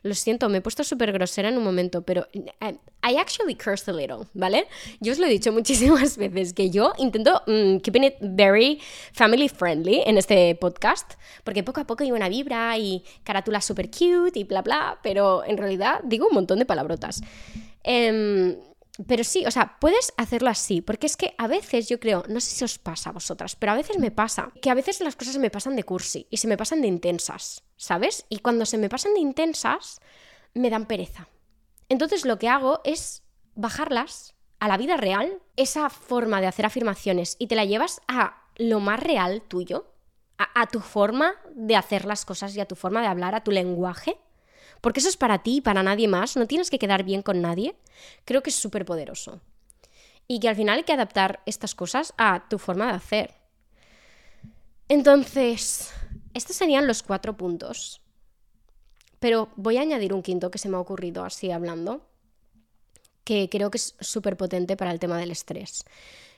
[0.03, 3.89] Lo siento, me he puesto súper grosera en un momento, pero eh, I actually cursed
[3.89, 4.67] a little, ¿vale?
[4.99, 8.79] Yo os lo he dicho muchísimas veces que yo intento mm, keeping it very
[9.13, 13.89] family friendly en este podcast, porque poco a poco hay una vibra y carátula súper
[13.89, 17.21] cute y bla bla, pero en realidad digo un montón de palabrotas.
[17.83, 18.57] Eh,
[19.05, 22.39] pero sí, o sea, puedes hacerlo así, porque es que a veces yo creo, no
[22.39, 25.15] sé si os pasa a vosotras, pero a veces me pasa que a veces las
[25.15, 28.25] cosas me pasan de cursi y se me pasan de intensas, ¿sabes?
[28.29, 30.01] Y cuando se me pasan de intensas,
[30.55, 31.27] me dan pereza.
[31.89, 37.35] Entonces lo que hago es bajarlas a la vida real, esa forma de hacer afirmaciones,
[37.37, 39.93] y te la llevas a lo más real tuyo,
[40.37, 43.51] a tu forma de hacer las cosas y a tu forma de hablar, a tu
[43.51, 44.19] lenguaje
[44.81, 47.41] porque eso es para ti y para nadie más, no tienes que quedar bien con
[47.41, 47.75] nadie,
[48.25, 49.41] creo que es súper poderoso.
[50.27, 53.35] Y que al final hay que adaptar estas cosas a tu forma de hacer.
[54.89, 55.91] Entonces,
[56.33, 58.01] estos serían los cuatro puntos.
[59.19, 62.07] Pero voy a añadir un quinto que se me ha ocurrido así hablando,
[63.23, 65.83] que creo que es súper potente para el tema del estrés,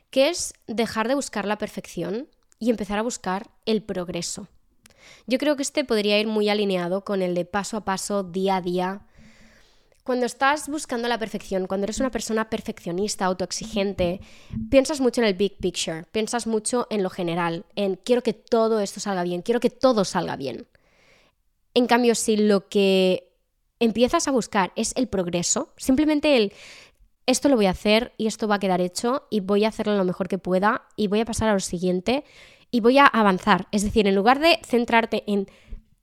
[0.10, 4.47] que es dejar de buscar la perfección y empezar a buscar el progreso.
[5.27, 8.57] Yo creo que este podría ir muy alineado con el de paso a paso, día
[8.57, 9.01] a día.
[10.03, 14.21] Cuando estás buscando la perfección, cuando eres una persona perfeccionista, autoexigente,
[14.71, 18.79] piensas mucho en el big picture, piensas mucho en lo general, en quiero que todo
[18.79, 20.67] esto salga bien, quiero que todo salga bien.
[21.75, 23.31] En cambio, si lo que
[23.79, 26.53] empiezas a buscar es el progreso, simplemente el
[27.29, 29.95] esto lo voy a hacer y esto va a quedar hecho y voy a hacerlo
[29.95, 32.23] lo mejor que pueda y voy a pasar a lo siguiente
[32.71, 33.67] y voy a avanzar.
[33.71, 35.47] Es decir, en lugar de centrarte en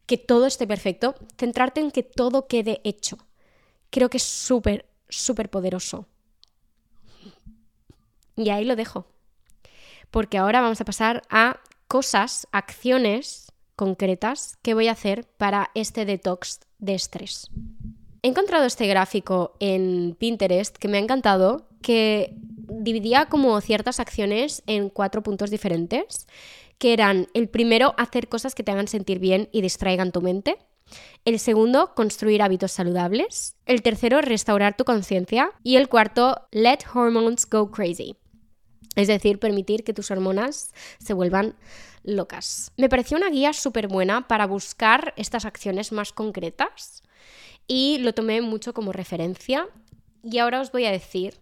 [0.06, 3.18] que todo esté perfecto, centrarte en que todo quede hecho.
[3.90, 6.06] Creo que es súper, súper poderoso.
[8.36, 9.06] Y ahí lo dejo.
[10.10, 16.04] Porque ahora vamos a pasar a cosas, acciones concretas que voy a hacer para este
[16.04, 17.50] detox de estrés.
[18.22, 22.34] He encontrado este gráfico en Pinterest que me ha encantado, que
[22.68, 26.26] dividía como ciertas acciones en cuatro puntos diferentes,
[26.78, 30.58] que eran el primero, hacer cosas que te hagan sentir bien y distraigan tu mente.
[31.24, 33.56] El segundo, construir hábitos saludables.
[33.66, 35.52] El tercero, restaurar tu conciencia.
[35.62, 38.16] Y el cuarto, let hormones go crazy.
[38.94, 41.56] Es decir, permitir que tus hormonas se vuelvan
[42.02, 42.72] locas.
[42.76, 47.02] Me pareció una guía súper buena para buscar estas acciones más concretas
[47.66, 49.68] y lo tomé mucho como referencia.
[50.22, 51.40] Y ahora os voy a decir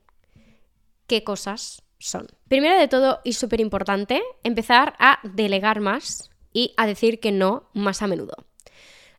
[1.06, 2.28] qué cosas son.
[2.48, 7.68] Primero de todo, y súper importante, empezar a delegar más y a decir que no
[7.72, 8.34] más a menudo.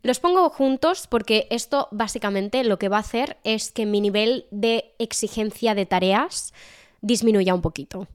[0.04, 4.46] Los pongo juntos porque esto básicamente lo que va a hacer es que mi nivel
[4.52, 6.54] de exigencia de tareas
[7.02, 8.08] disminuya un poquito.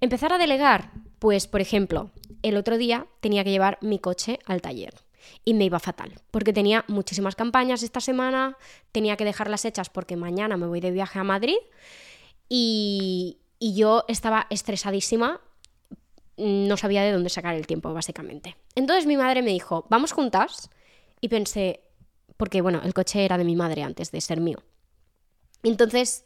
[0.00, 2.10] Empezar a delegar, pues por ejemplo,
[2.42, 4.94] el otro día tenía que llevar mi coche al taller
[5.44, 8.56] y me iba fatal, porque tenía muchísimas campañas esta semana,
[8.92, 11.58] tenía que dejarlas hechas porque mañana me voy de viaje a Madrid
[12.48, 15.40] y, yo estaba estresadísima,
[16.36, 18.56] no sabía de dónde sacar el tiempo, básicamente.
[18.76, 20.70] Entonces mi madre me dijo, vamos juntas,
[21.20, 21.80] y pensé,
[22.36, 24.62] porque bueno, el coche era de mi madre antes de ser mío.
[25.64, 26.24] Entonces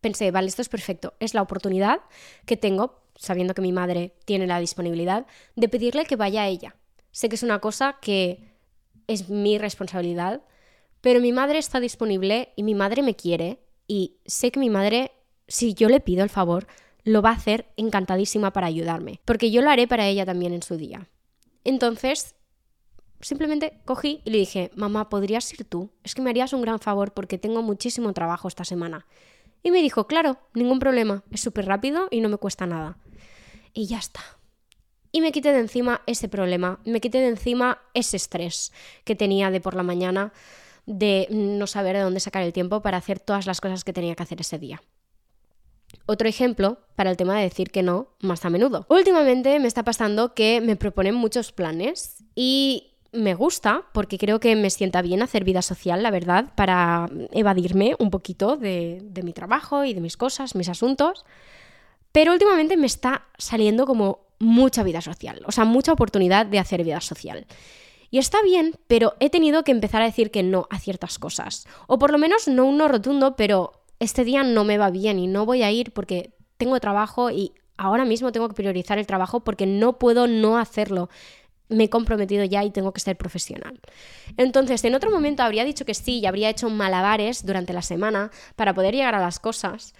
[0.00, 2.00] pensé, vale, esto es perfecto, es la oportunidad
[2.46, 5.26] que tengo, sabiendo que mi madre tiene la disponibilidad,
[5.56, 6.76] de pedirle que vaya a ella.
[7.10, 8.54] Sé que es una cosa que
[9.08, 10.42] es mi responsabilidad,
[11.00, 15.12] pero mi madre está disponible y mi madre me quiere y sé que mi madre
[15.48, 16.66] si yo le pido el favor,
[17.04, 20.62] lo va a hacer encantadísima para ayudarme, porque yo lo haré para ella también en
[20.62, 21.08] su día.
[21.64, 22.34] Entonces,
[23.20, 25.90] simplemente cogí y le dije, mamá, ¿podrías ir tú?
[26.04, 29.06] Es que me harías un gran favor porque tengo muchísimo trabajo esta semana.
[29.62, 32.98] Y me dijo, claro, ningún problema, es súper rápido y no me cuesta nada.
[33.72, 34.20] Y ya está.
[35.10, 38.72] Y me quité de encima ese problema, me quité de encima ese estrés
[39.04, 40.32] que tenía de por la mañana
[40.84, 44.14] de no saber de dónde sacar el tiempo para hacer todas las cosas que tenía
[44.14, 44.82] que hacer ese día.
[46.10, 48.86] Otro ejemplo para el tema de decir que no más a menudo.
[48.88, 54.56] Últimamente me está pasando que me proponen muchos planes y me gusta porque creo que
[54.56, 59.84] me sienta bien hacer vida social, la verdad, para evadirme un poquito de, mi trabajo
[59.84, 61.26] y de mis cosas, mis asuntos.
[62.10, 66.84] Pero últimamente me está saliendo como mucha vida social, o sea, mucha oportunidad de hacer
[66.84, 67.46] vida social.
[68.10, 71.66] Y está bien, pero he tenido que empezar a decir que no a ciertas cosas.
[71.86, 75.18] O por lo menos no un no rotundo, pero este día no me va bien
[75.18, 79.06] y no voy a ir porque tengo trabajo y ahora mismo tengo que priorizar el
[79.06, 81.08] trabajo porque no puedo no hacerlo.
[81.68, 83.80] Me he comprometido ya y tengo que ser profesional.
[84.36, 88.30] Entonces, en otro momento habría dicho que sí y habría hecho malabares durante la semana
[88.56, 89.94] para poder llegar a las cosas,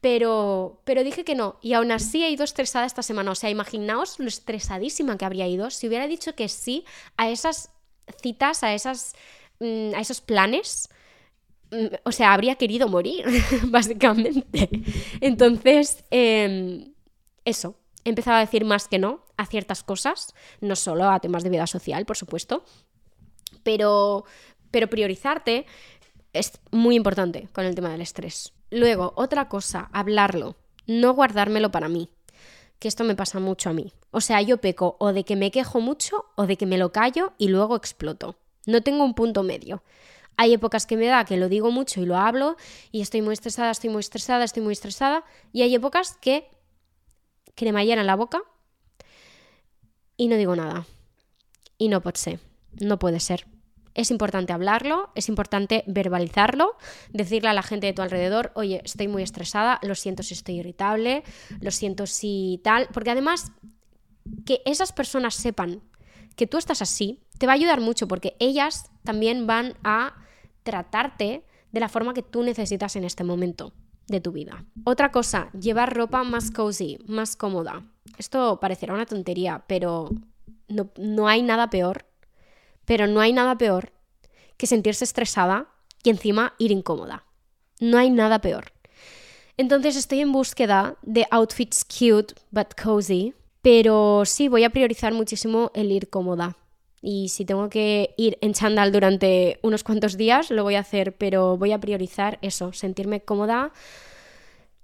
[0.00, 1.58] pero, pero dije que no.
[1.60, 3.30] Y aún así he ido estresada esta semana.
[3.30, 6.84] O sea, imaginaos lo estresadísima que habría ido si hubiera dicho que sí
[7.16, 7.70] a esas
[8.20, 9.14] citas, a, esas,
[9.60, 10.88] mm, a esos planes,
[12.04, 13.24] o sea, habría querido morir,
[13.68, 14.68] básicamente.
[15.20, 16.92] Entonces, em,
[17.44, 21.42] eso, he empezado a decir más que no a ciertas cosas, no solo a temas
[21.42, 22.64] de vida social, por supuesto,
[23.62, 24.24] pero,
[24.70, 25.66] pero priorizarte
[26.32, 28.52] es muy importante con el tema del estrés.
[28.70, 30.56] Luego, otra cosa, hablarlo,
[30.86, 32.08] no guardármelo para mí,
[32.78, 33.92] que esto me pasa mucho a mí.
[34.10, 36.92] O sea, yo peco o de que me quejo mucho o de que me lo
[36.92, 38.36] callo y luego exploto.
[38.66, 39.82] No tengo un punto medio.
[40.36, 42.56] Hay épocas que me da que lo digo mucho y lo hablo
[42.90, 45.24] y estoy muy estresada, estoy muy estresada, estoy muy estresada.
[45.52, 46.48] Y hay épocas que
[47.54, 48.42] cremallera en la boca
[50.16, 50.86] y no digo nada.
[51.78, 52.40] Y no puede ser,
[52.80, 53.46] no puede ser.
[53.94, 56.76] Es importante hablarlo, es importante verbalizarlo,
[57.10, 60.60] decirle a la gente de tu alrededor, oye, estoy muy estresada, lo siento si estoy
[60.60, 61.24] irritable,
[61.60, 63.52] lo siento si tal, porque además
[64.46, 65.82] que esas personas sepan
[66.36, 70.14] que tú estás así, te va a ayudar mucho porque ellas también van a
[70.62, 73.72] tratarte de la forma que tú necesitas en este momento
[74.08, 74.64] de tu vida.
[74.84, 77.82] Otra cosa, llevar ropa más cozy, más cómoda.
[78.18, 80.10] Esto parecerá una tontería, pero
[80.68, 82.06] no, no hay nada peor,
[82.84, 83.92] pero no hay nada peor
[84.56, 85.68] que sentirse estresada
[86.02, 87.24] y encima ir incómoda.
[87.80, 88.72] No hay nada peor.
[89.56, 95.70] Entonces estoy en búsqueda de outfits cute but cozy, pero sí voy a priorizar muchísimo
[95.74, 96.56] el ir cómoda.
[97.02, 101.16] Y si tengo que ir en chándal durante unos cuantos días, lo voy a hacer,
[101.16, 103.72] pero voy a priorizar eso, sentirme cómoda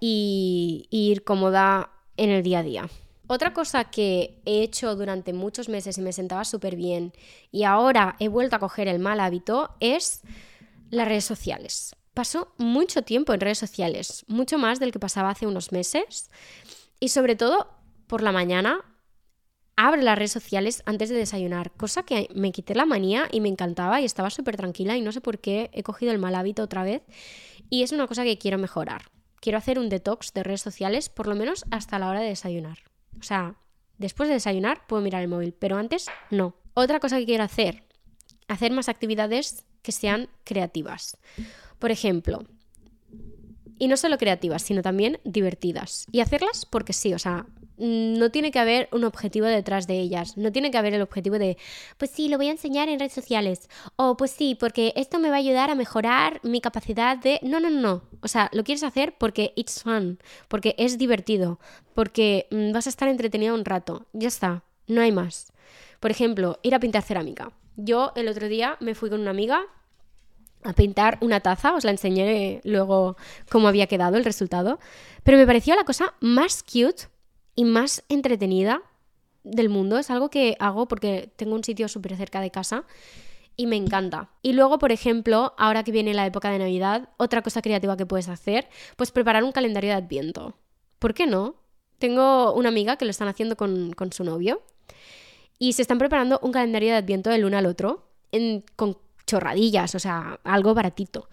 [0.01, 2.89] y, ir cómoda en el día a día.
[3.27, 7.13] Otra cosa que he hecho durante muchos meses y me sentaba súper bien
[7.51, 10.21] y ahora he vuelto a coger el mal hábito es
[10.89, 11.95] las redes sociales.
[12.13, 16.31] Paso mucho tiempo en redes sociales, mucho más del que pasaba hace unos meses
[16.99, 17.69] y sobre todo
[18.07, 18.83] por la mañana
[19.81, 23.47] abre las redes sociales antes de desayunar, cosa que me quité la manía y me
[23.47, 26.63] encantaba y estaba súper tranquila y no sé por qué he cogido el mal hábito
[26.63, 27.01] otra vez
[27.69, 29.03] y es una cosa que quiero mejorar.
[29.39, 32.79] Quiero hacer un detox de redes sociales por lo menos hasta la hora de desayunar.
[33.21, 33.55] O sea,
[33.97, 36.55] después de desayunar puedo mirar el móvil, pero antes no.
[36.73, 37.85] Otra cosa que quiero hacer,
[38.49, 41.17] hacer más actividades que sean creativas.
[41.79, 42.43] Por ejemplo,
[43.77, 46.05] y no solo creativas, sino también divertidas.
[46.11, 47.45] Y hacerlas porque sí, o sea,
[47.79, 50.37] no tiene que haber un objetivo detrás de ellas.
[50.37, 51.57] No tiene que haber el objetivo de,
[51.97, 53.69] pues sí, lo voy a enseñar en redes sociales.
[53.95, 57.39] O pues sí, porque esto me va a ayudar a mejorar mi capacidad de...
[57.41, 58.03] No, no, no.
[58.21, 61.59] O sea, lo quieres hacer porque it's fun, porque es divertido,
[61.93, 64.05] porque mm, vas a estar entretenido un rato.
[64.13, 65.53] Ya está, no hay más.
[65.99, 67.51] Por ejemplo, ir a pintar cerámica.
[67.75, 69.61] Yo el otro día me fui con una amiga
[70.63, 73.15] a pintar una taza, os la enseñé luego
[73.49, 74.79] cómo había quedado el resultado,
[75.23, 77.07] pero me pareció la cosa más cute
[77.59, 78.83] y más entretenida
[79.43, 79.97] del mundo.
[79.97, 82.85] Es algo que hago porque tengo un sitio súper cerca de casa
[83.57, 84.29] y me encanta.
[84.41, 88.05] Y luego, por ejemplo, ahora que viene la época de Navidad, otra cosa creativa que
[88.05, 90.55] puedes hacer, pues preparar un calendario de Adviento.
[90.99, 91.57] ¿Por qué no?
[91.97, 94.61] Tengo una amiga que lo están haciendo con, su novio
[95.57, 98.05] y se están preparando un calendario de Adviento del uno al otro
[98.77, 101.27] con chorradillas, o sea, algo baratito.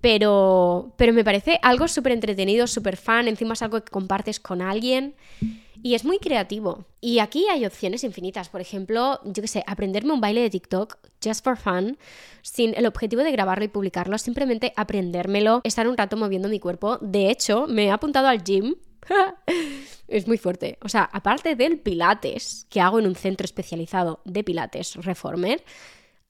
[0.00, 4.62] Pero, pero me parece algo súper entretenido, súper fan, encima es algo que compartes con
[4.62, 5.14] alguien
[5.82, 6.84] y es muy creativo.
[7.00, 10.98] Y aquí hay opciones infinitas, por ejemplo, yo qué sé, aprenderme un baile de TikTok
[11.22, 11.98] just for fun,
[12.42, 16.98] sin el objetivo de grabarlo y publicarlo, simplemente aprendérmelo, estar un rato moviendo mi cuerpo.
[17.00, 18.76] De hecho, me he apuntado al gym
[20.08, 20.78] es muy fuerte.
[20.82, 25.64] O sea, aparte del pilates que hago en un centro especializado de pilates reformer,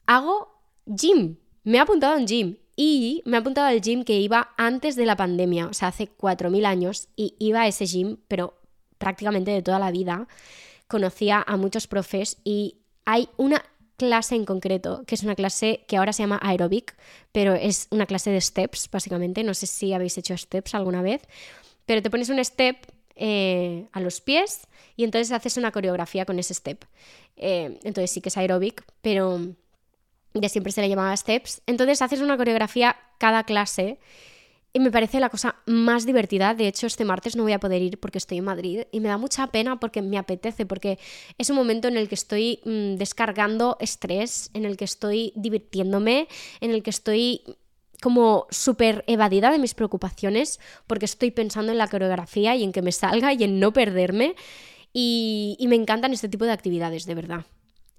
[0.06, 0.48] hago
[0.86, 1.36] gym.
[1.64, 5.04] Me he apuntado en gym y me he apuntado al gym que iba antes de
[5.04, 8.54] la pandemia, o sea, hace 4.000 años, y iba a ese gym, pero
[8.98, 10.28] prácticamente de toda la vida.
[10.86, 13.64] Conocía a muchos profes y hay una
[13.96, 16.96] clase en concreto, que es una clase que ahora se llama aerobic,
[17.32, 19.42] pero es una clase de steps, básicamente.
[19.42, 21.22] No sé si habéis hecho steps alguna vez,
[21.84, 22.76] pero te pones un step
[23.16, 26.84] eh, a los pies y entonces haces una coreografía con ese step.
[27.36, 29.40] Eh, entonces sí que es aerobic, pero
[30.34, 31.62] ya siempre se le llamaba steps.
[31.66, 33.98] Entonces haces una coreografía cada clase
[34.72, 36.54] y me parece la cosa más divertida.
[36.54, 39.08] De hecho, este martes no voy a poder ir porque estoy en Madrid y me
[39.08, 40.98] da mucha pena porque me apetece, porque
[41.38, 46.28] es un momento en el que estoy mm, descargando estrés, en el que estoy divirtiéndome,
[46.60, 47.42] en el que estoy
[48.00, 52.82] como súper evadida de mis preocupaciones porque estoy pensando en la coreografía y en que
[52.82, 54.36] me salga y en no perderme.
[54.92, 57.44] y me encantan este tipo de actividades, de verdad.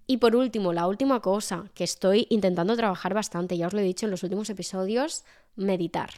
[0.10, 3.84] Y por último, la última cosa que estoy intentando trabajar bastante, ya os lo he
[3.84, 5.24] dicho en los últimos episodios,
[5.55, 6.10] meditar.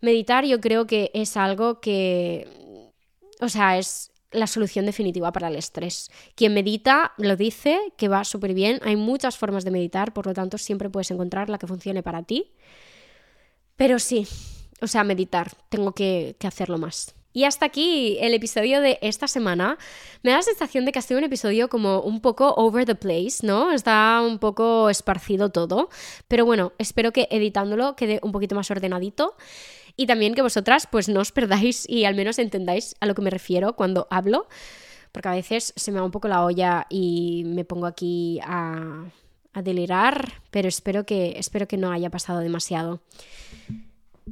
[0.00, 2.48] Meditar yo creo que es algo que,
[3.38, 6.10] o sea, es, la solución definitiva para el estrés.
[6.36, 8.80] Quien medita lo dice que va súper bien.
[8.82, 12.22] Hay muchas formas de meditar, por lo tanto siempre puedes encontrar la que funcione para
[12.22, 12.52] ti.
[13.76, 14.26] Pero sí,
[14.80, 17.14] o sea, meditar, tengo que, que hacerlo más.
[17.32, 19.78] Y hasta aquí el episodio de esta semana.
[20.22, 22.94] Me da la sensación de que ha sido un episodio como un poco over the
[22.94, 23.70] place, ¿no?
[23.72, 25.90] Está un poco esparcido todo.
[26.26, 29.36] Pero bueno, espero que editándolo quede un poquito más ordenadito.
[30.00, 33.22] Y también que vosotras pues no os perdáis y al menos entendáis a lo que
[33.22, 34.46] me refiero cuando hablo,
[35.10, 39.10] porque a veces se me va un poco la olla y me pongo aquí a,
[39.60, 43.00] delirar, pero espero que, espero que no haya pasado demasiado.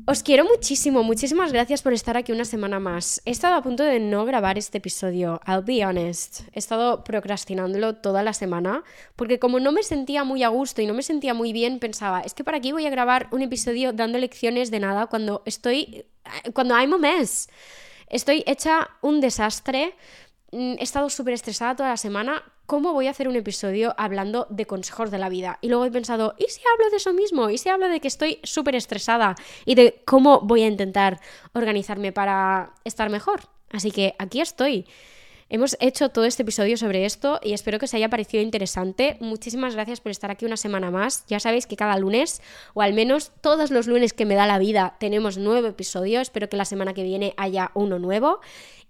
[0.05, 3.23] Os quiero muchísimo, muchísimas gracias por estar aquí una semana más.
[3.25, 6.41] He estado a punto de no grabar este episodio, I'll be honest.
[6.53, 8.85] He estado procrastinándolo toda la semana
[9.17, 12.21] porque como no me sentía muy a gusto y no me sentía muy bien, pensaba,
[12.21, 16.05] es que para aquí voy a grabar un episodio dando lecciones de nada cuando estoy,
[16.53, 17.49] cuando hay momentos.
[18.09, 19.95] Estoy hecha un desastre
[20.57, 24.67] he estado súper estresada toda la semana, ¿cómo voy a hacer un episodio hablando de
[24.67, 25.59] consejos de la vida?
[25.61, 27.51] Y luego he pensado, ¿y si hablo de eso mismo?
[27.51, 29.37] ¿Y si hablo de que estoy súper estresada?
[29.65, 31.21] Y de cómo voy a intentar
[31.53, 33.43] organizarme para estar mejor.
[33.71, 34.87] Así que aquí estoy.
[35.49, 39.17] Hemos hecho todo este episodio sobre esto y espero que os haya parecido interesante.
[39.21, 41.25] Muchísimas gracias por estar aquí una semana más.
[41.29, 42.43] Ya sabéis que cada lunes,
[42.75, 46.21] o al menos todos los lunes que me da la vida, tenemos nuevo episodio.
[46.21, 48.41] Espero que la semana que viene haya uno nuevo.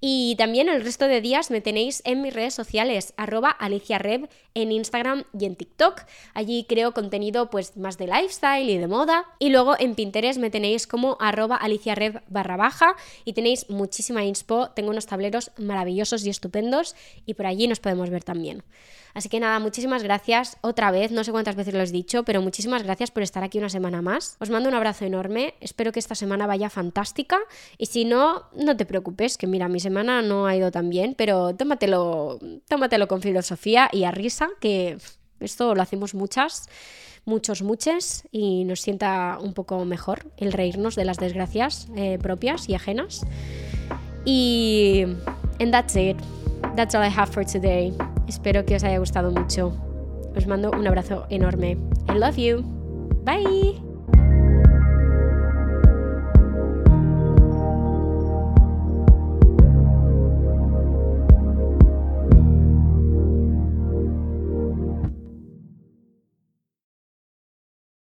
[0.00, 4.72] Y también el resto de días me tenéis en mis redes sociales, arroba aliciareb en
[4.72, 6.02] Instagram y en TikTok.
[6.34, 9.24] Allí creo contenido pues más de lifestyle y de moda.
[9.38, 12.94] Y luego en Pinterest me tenéis como arroba aliciareb barra baja
[13.24, 14.70] y tenéis muchísima inspo.
[14.70, 16.94] Tengo unos tableros maravillosos y estupendos
[17.24, 18.62] y por allí nos podemos ver también.
[19.16, 22.42] Así que nada, muchísimas gracias otra vez, no sé cuántas veces lo he dicho, pero
[22.42, 24.36] muchísimas gracias por estar aquí una semana más.
[24.40, 27.38] Os mando un abrazo enorme, espero que esta semana vaya fantástica
[27.78, 31.14] y si no, no te preocupes, que mira, mi semana no ha ido tan bien,
[31.16, 34.98] pero tómatelo, tómatelo con filosofía y a risa, que
[35.40, 36.68] esto lo hacemos muchas
[37.26, 42.68] muchos muches y nos sienta un poco mejor el reírnos de las desgracias eh, propias
[42.68, 43.26] y ajenas.
[44.24, 45.04] Y
[45.60, 46.16] and that's it.
[46.76, 47.92] That's all I have for today.
[48.28, 49.72] Espero que os haya gustado mucho.
[50.36, 51.76] Os mando un abrazo enorme.
[52.08, 52.62] I love you.
[53.24, 53.95] Bye.